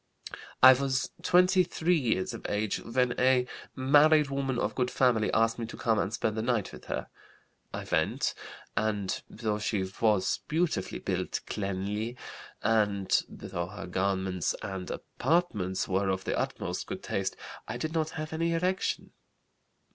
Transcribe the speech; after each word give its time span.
"I 0.63 0.73
was 0.73 1.11
23 1.21 1.95
years 1.95 2.33
of 2.33 2.47
age 2.49 2.79
when 2.79 3.13
a 3.19 3.45
married 3.75 4.31
woman 4.31 4.57
of 4.57 4.73
good 4.73 4.89
family 4.89 5.31
asked 5.31 5.59
me 5.59 5.67
to 5.67 5.77
come 5.77 5.99
and 5.99 6.11
spend 6.11 6.35
the 6.35 6.41
night 6.41 6.73
with 6.73 6.85
her. 6.85 7.07
I 7.71 7.83
went, 7.83 8.33
and 8.75 9.21
though 9.29 9.59
she 9.59 9.85
was 10.01 10.39
beautifully 10.47 10.97
built, 10.97 11.41
cleanly, 11.45 12.17
and 12.63 13.15
though 13.29 13.67
her 13.67 13.85
garments 13.85 14.55
and 14.63 14.89
apartments 14.89 15.87
were 15.87 16.09
of 16.09 16.23
the 16.23 16.35
utmost 16.35 16.87
good 16.87 17.03
taste, 17.03 17.35
I 17.67 17.77
did 17.77 17.93
not 17.93 18.09
have 18.17 18.33
any 18.33 18.53
erection. 18.53 19.11